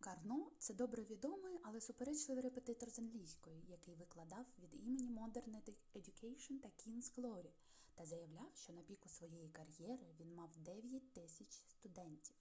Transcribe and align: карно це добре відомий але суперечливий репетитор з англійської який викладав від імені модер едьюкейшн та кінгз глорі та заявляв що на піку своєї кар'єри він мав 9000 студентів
карно 0.00 0.50
це 0.58 0.74
добре 0.74 1.04
відомий 1.04 1.60
але 1.62 1.80
суперечливий 1.80 2.44
репетитор 2.44 2.90
з 2.90 2.98
англійської 2.98 3.64
який 3.68 3.94
викладав 3.94 4.46
від 4.62 4.74
імені 4.74 5.08
модер 5.08 5.44
едьюкейшн 5.94 6.54
та 6.54 6.68
кінгз 6.76 7.12
глорі 7.16 7.50
та 7.94 8.06
заявляв 8.06 8.50
що 8.54 8.72
на 8.72 8.80
піку 8.82 9.08
своєї 9.08 9.48
кар'єри 9.48 10.06
він 10.20 10.34
мав 10.34 10.50
9000 10.58 11.46
студентів 11.66 12.36